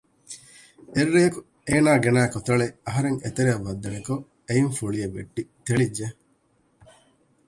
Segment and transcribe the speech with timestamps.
[0.95, 6.07] އެއްރެއަކު އޭނާ ގެނައި ކޮތަޅެއް އަހަރެން އެތެރެއަށް ވައްދަނިކޮށް އެއިން ފުޅިއެއް ވެއްޓި ތެޅިއްޖެ